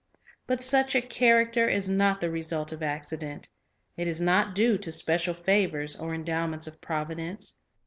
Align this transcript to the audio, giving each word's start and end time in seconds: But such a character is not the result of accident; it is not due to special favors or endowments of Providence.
But 0.47 0.63
such 0.63 0.95
a 0.95 1.01
character 1.01 1.69
is 1.69 1.87
not 1.87 2.21
the 2.21 2.31
result 2.31 2.71
of 2.71 2.81
accident; 2.81 3.51
it 3.95 4.07
is 4.07 4.19
not 4.19 4.55
due 4.55 4.79
to 4.79 4.91
special 4.91 5.35
favors 5.35 5.95
or 5.95 6.15
endowments 6.15 6.65
of 6.65 6.81
Providence. 6.81 7.55